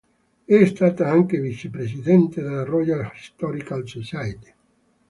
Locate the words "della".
2.41-2.63